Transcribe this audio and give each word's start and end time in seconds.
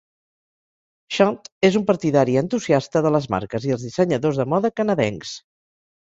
Chante 1.17 1.67
és 1.67 1.75
un 1.79 1.83
partidari 1.91 2.37
entusiasta 2.41 3.03
de 3.07 3.11
les 3.15 3.27
marques 3.33 3.67
i 3.69 3.73
els 3.75 3.83
dissenyadors 3.89 4.39
de 4.43 4.47
moda 4.55 4.71
canadencs. 4.81 5.35